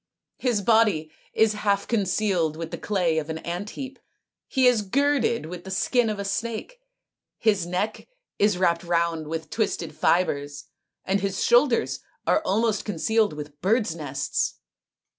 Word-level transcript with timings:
His 0.39 0.63
body 0.63 1.11
is 1.31 1.53
half 1.53 1.87
concealed 1.87 2.57
with 2.57 2.71
the 2.71 2.77
clay 2.79 3.19
of 3.19 3.29
an 3.29 3.37
ant 3.37 3.69
heap; 3.77 3.99
he 4.47 4.65
is 4.65 4.81
girded 4.81 5.45
with 5.45 5.63
the 5.63 5.69
skin 5.69 6.09
of 6.09 6.17
a 6.17 6.25
snake; 6.25 6.79
his 7.37 7.67
neck 7.67 8.07
is 8.39 8.57
wrapped 8.57 8.83
round 8.83 9.27
with 9.27 9.51
twisted 9.51 9.95
fibres; 9.95 10.63
and 11.05 11.19
his 11.19 11.43
shoulders 11.43 11.99
are 12.25 12.41
almost 12.41 12.83
concealed 12.83 13.33
with 13.33 13.61
birds' 13.61 13.95
nests." 13.95 14.55